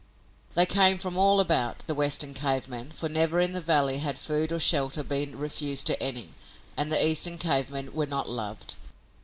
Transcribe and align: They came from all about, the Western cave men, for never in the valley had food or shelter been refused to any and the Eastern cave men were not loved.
They 0.55 0.65
came 0.65 0.97
from 0.97 1.15
all 1.15 1.39
about, 1.39 1.85
the 1.85 1.93
Western 1.93 2.33
cave 2.33 2.67
men, 2.67 2.89
for 2.91 3.07
never 3.07 3.39
in 3.39 3.53
the 3.53 3.61
valley 3.61 3.99
had 3.99 4.17
food 4.17 4.51
or 4.51 4.59
shelter 4.59 5.03
been 5.03 5.37
refused 5.37 5.85
to 5.85 6.01
any 6.01 6.33
and 6.75 6.91
the 6.91 7.07
Eastern 7.07 7.37
cave 7.37 7.69
men 7.69 7.93
were 7.93 8.07
not 8.07 8.27
loved. 8.27 8.77